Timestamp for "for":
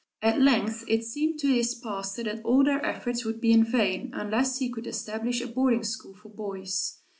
6.15-6.29